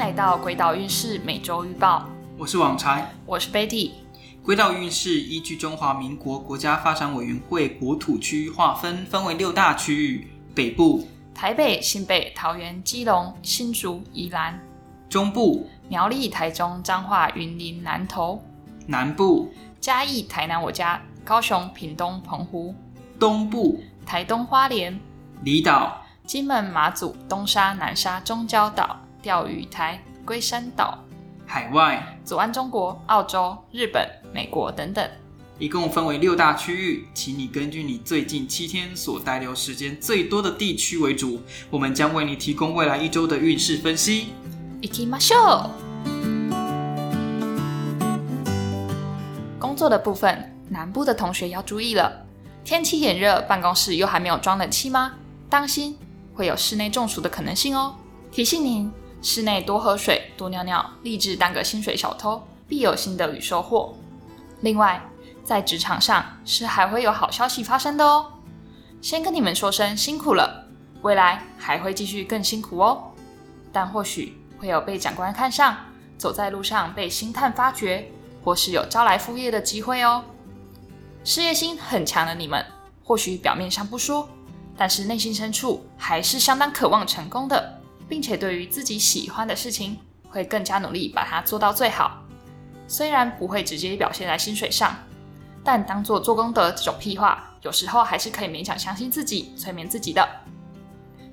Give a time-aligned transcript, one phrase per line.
[0.00, 2.08] 来到鬼岛运势每周预报，
[2.38, 3.90] 我是网柴，我是 Betty。
[4.42, 14.54] 轨道运势依据中华民国国家发展委员会国土区域划分，分为六大区域：北部、台北、新北、桃园、基隆、新竹、宜兰；
[15.10, 18.40] 中部、苗栗、台中、彰化、云林、南投；
[18.86, 22.74] 南部、嘉义、台南、我家、高雄、屏东、澎湖；
[23.18, 24.94] 东部、台东、花莲；
[25.42, 30.99] 离岛、金门、马祖、东沙、南沙、中礁岛、钓鱼台、龟山岛；
[31.45, 35.09] 海外，左岸中国、澳洲、日本、美国等等。
[35.57, 44.33] 一共分为六大区域，请你根据你最近七天所待留时间最多的地区为主，我们将为你提供未来一周的运势分析。
[44.81, 45.69] 行きましょう。
[49.57, 52.25] 工作的部分，南部的同学要注意了。
[52.65, 55.13] 天气炎热，办公室又还没有装冷气吗？
[55.49, 55.97] 当心
[56.33, 57.95] 会有室内中暑的可能性哦。
[58.31, 58.91] 提醒您，
[59.22, 63.94] 室内多喝水，多尿尿，立志当个薪水小偷，必有心得与收获。
[64.60, 65.02] 另外，
[65.44, 68.32] 在职场上是还会有好消息发生的哦。
[69.02, 70.66] 先跟你们说声辛苦了，
[71.02, 73.12] 未来还会继续更辛苦哦。
[73.72, 75.76] 但或许会有被长官看上，
[76.18, 78.10] 走在路上被星探发掘，
[78.44, 80.24] 或是有招来副业的机会哦。
[81.24, 82.64] 事业心很强的你们，
[83.04, 84.28] 或许表面上不说，
[84.76, 87.79] 但是内心深处还是相当渴望成功的，
[88.10, 89.96] 并且对于自己喜欢的事情，
[90.28, 92.22] 会更加努力把它做到最好。
[92.88, 94.96] 虽然不会直接表现在薪水上，
[95.62, 100.28] 但当做做功德这种屁话，有时候还是可以勉强相信自己，催眠自己的。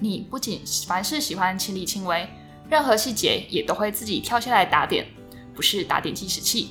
[0.00, 2.28] 你不仅凡事喜欢亲力亲为，
[2.68, 5.06] 任何细节也都会自己跳下来打点，
[5.54, 6.70] 不是打点计时器。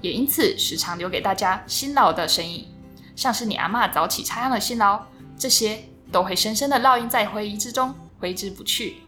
[0.00, 2.66] 也因此时常留给大家辛劳的身影，
[3.14, 5.00] 像是你阿嬷早起插秧的辛劳，
[5.38, 9.02] 这些都会深深的烙印在回忆之中，挥之不去。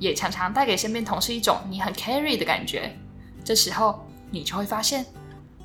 [0.00, 2.96] 也常常带给身边同事一种你很 carry 的感觉，
[3.44, 5.04] 这时候你就会发现，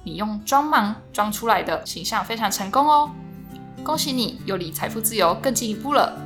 [0.04, 3.10] 你用装忙装出来的形象非常成功哦。
[3.82, 6.20] 恭喜你又离财富自由更进一步了。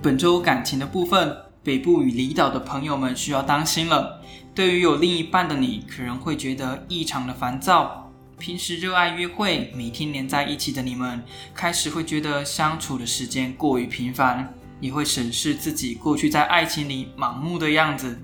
[0.00, 4.22] 本周感情的部分，北部与离岛的朋友们需要当心了。
[4.54, 7.99] 对于有另一半的你，可能会觉得异常的烦躁。
[8.40, 11.22] 平时热爱约会、每天黏在一起的你们，
[11.54, 18.18] 开始会觉得相处的时间过于频繁，也会审视自己过去在爱情里盲目的样子，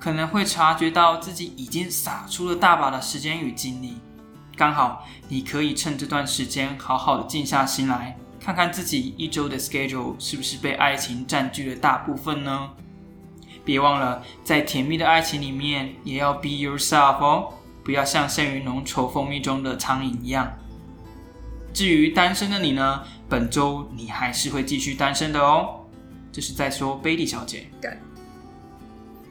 [0.00, 3.98] 可能会察觉到自己已经撒出了大把的时间与精力。
[4.56, 8.16] 刚好你可以趁这段时间好好的静下心来。
[8.40, 12.70] 看看自己一周的 schedule 是不是被爱情占据了大部分呢？
[13.64, 17.52] 别忘了，在甜蜜的爱情里面，也要 be yourself 哦，
[17.88, 20.52] 不要像陷于浓稠蜂蜜中的苍蝇一样。
[21.72, 25.86] 至于单身的你呢，本周你还是会继续单身的哦。
[26.30, 27.70] 这是在说 Betty 小姐。
[27.80, 27.96] 对。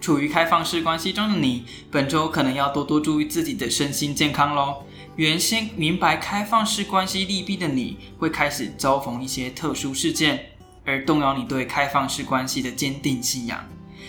[0.01, 4.83] 处于开放式关系中的你，本周可能要多多注意自己的身心健康喽。
[5.17, 10.53] 原先明白开放式关系利弊的你，会开始遭逢一些特殊事件，
[10.83, 13.63] 而动摇你对开放式关系的坚定信仰。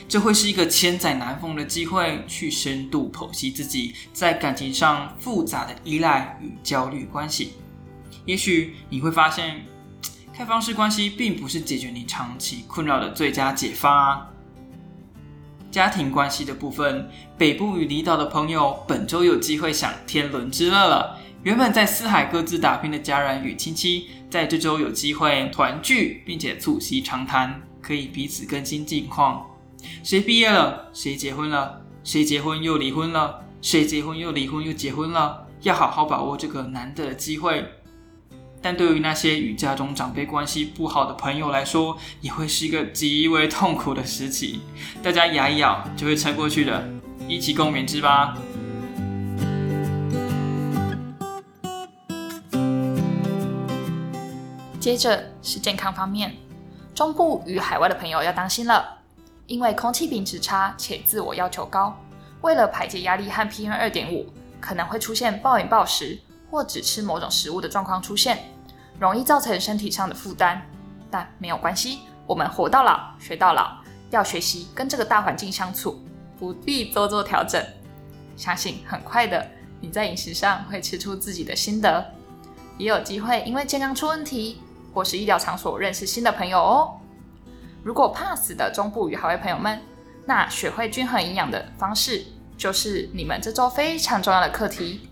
[0.08, 7.52] 这会是一个千载难逢的机会，去深度剖析自己在感情上复杂的依赖与焦虑关系。
[8.24, 9.66] 也许你会发现，
[10.34, 14.30] 开放式关系并不是解决你长期困扰的最佳解方啊。
[15.70, 21.18] 家庭关系的部分，北部与离岛的朋友本周有机会享天伦之乐了。
[21.42, 29.46] 原本在四海各自打拼的家人与亲戚，在这周有机会团聚，并且促膝长谈，可以彼此更新近况。
[30.02, 30.88] 谁毕业了？
[30.92, 31.82] 谁结婚了？
[32.04, 33.44] 谁结婚又离婚了？
[33.60, 35.46] 谁结婚又离婚又结婚了？
[35.62, 37.72] 要好好把握这个难得的机会。
[38.60, 44.60] 但对于那些与家中长辈关系不好的朋友来说，也会是一个极为痛苦的时期。
[45.02, 46.88] 大家牙一咬就会撑过去的，
[47.28, 48.36] 一起共勉之吧。
[54.80, 56.34] 接着是健康方面，
[56.94, 58.97] 中部与海外的朋友要当心了，
[59.48, 61.98] 因为空气品质差且自我要求高，
[62.42, 64.24] 为了排解压力和 PM 二点五，
[64.60, 66.16] 可能会出现暴饮暴食。
[66.50, 68.38] 或只吃某种食物的状况出现，
[68.98, 70.58] 容易造成身体上的负担，
[71.10, 73.76] 但没有关系，我们活到老学到老，
[74.08, 76.00] 要学习跟这个大环境相处，
[76.38, 77.62] 不必多做调整。
[78.34, 79.46] 相信很快的，
[79.78, 82.02] 你在饮食上会吃出自己的心得，
[82.78, 84.62] 也有机会因为健康出问题
[84.94, 86.98] 或是医疗场所认识新的朋友哦。
[87.82, 89.80] 如果怕死的中部与海外朋友们，
[90.26, 92.24] 那学会均衡营养的方式，
[92.56, 95.08] 就是你们这周非常重要的课题。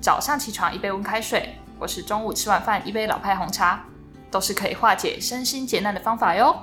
[0.00, 3.84] 早上起床一杯温开水，或是中午吃完饭一杯老派红茶，
[4.30, 6.54] 都是可以化解身心劫难的方法哟。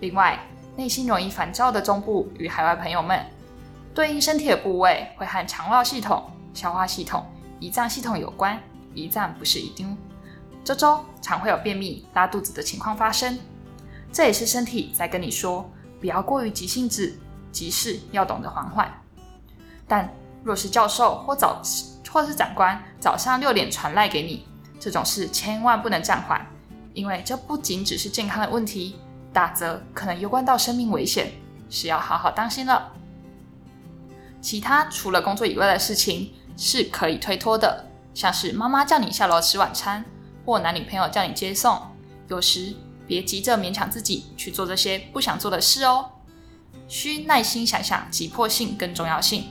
[0.00, 0.38] 另外，
[0.76, 3.24] 内心容易烦躁的中部与海外朋友们，
[3.94, 7.24] 对应身体的部位会和肠道系统、消化系统、
[7.60, 8.60] 胰脏系统有关，
[8.94, 9.96] 胰脏不是一丁。
[10.64, 13.38] 这周常会有便秘、拉肚子的情况发生，
[14.12, 15.70] 这也是身体在跟你说，
[16.00, 17.18] 不要过于急性子，
[17.52, 18.90] 急事要懂得缓缓。
[19.86, 20.12] 但
[20.42, 21.62] 若是教授或早
[22.10, 24.46] 或是长官早上六点传赖给你，
[24.80, 26.44] 这种事千万不能暂缓，
[26.94, 28.96] 因为这不仅只是健康的问题，
[29.32, 31.32] 大则可能攸关到生命危险，
[31.68, 32.92] 是要好好当心了。
[34.40, 37.84] 其他除了工作以外的事情是可以推脱的，
[38.14, 40.04] 像是妈妈叫你下楼吃晚餐，
[40.46, 41.78] 或男女朋友叫你接送，
[42.28, 42.74] 有时
[43.08, 46.04] 别急着勉强自己去做这些不想做的事哦，
[46.86, 49.44] 需耐心想想急迫性跟重要性，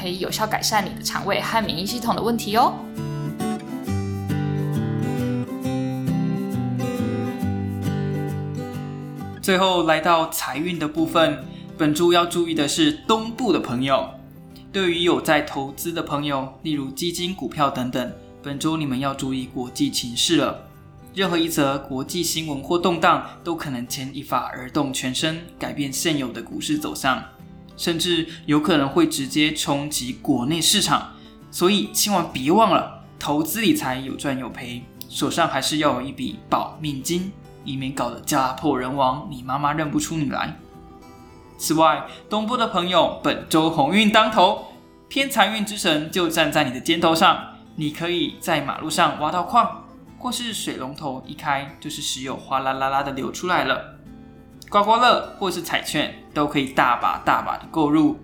[0.00, 2.72] 可以有效改善你的肠胃和免疫系统的问题哦。
[9.42, 11.44] 最后来到财运的部分，
[11.76, 14.08] 本周要注意的是东部的朋友。
[14.70, 20.69] 对于有在投资的朋友，例如基金、股票等等，本周你们要注意国际情势了。
[21.12, 27.22] 任何一则国际新闻或动荡，都可能牵一发而动全身，改变现有的股市走向，
[27.76, 31.12] 甚至有可能会直接冲击国内市场。
[31.50, 37.32] 所以千万别忘了，投资理财有赚有赔，手上还是要有一笔保命金。
[37.62, 40.56] 以免搞得家破人亡，你妈妈认不出你来。
[41.58, 44.72] 此外，东部的朋友本周鸿运当头，
[45.08, 47.38] 偏财运之神就站在你的肩头上。
[47.76, 49.79] 你可以在马路上挖到矿，
[50.20, 53.96] 或是水龙头一开就是石油哗啦啦啦的流出来了。
[54.68, 58.18] 刮刮乐或是彩券都可以大把大把的购入，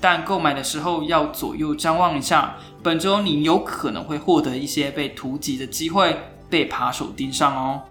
[0.00, 2.56] 但购买的时候要左右张望一下。
[2.82, 6.18] 本周你有可能会获得一些被突击的机会，
[6.48, 7.82] 被扒手盯上哦。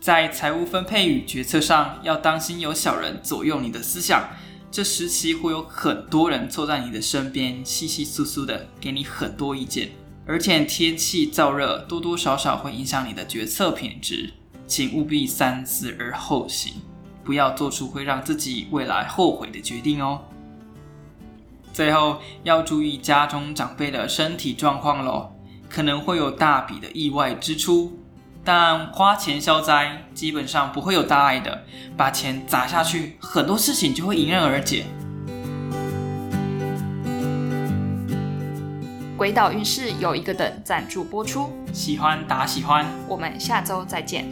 [0.00, 4.28] 在财务分配与决策上，要当心有小人左右你的思想。
[4.70, 9.90] 这时期会有很多人坐在你的身边，稀稀疏疏的给你很多意见。
[10.26, 14.32] 而且天气燥热，多多少少会影响你的决策品质，
[14.66, 16.74] 请务必三思而后行，
[17.22, 20.20] 不要做出会让自己未来后悔的决定哦。
[21.72, 25.30] 最后要注意家中长辈的身体状况喽，
[25.68, 27.96] 可能会有大笔的意外支出。
[28.42, 31.64] 但花钱消灾基本上不会有大碍的，
[31.96, 34.86] 把钱砸下去，很多事情就会迎刃而解。
[39.16, 44.26] 鬼岛运势有一个等赞助播出，喜欢打喜欢，我们下周再见，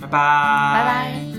[0.00, 1.37] 拜拜，拜拜。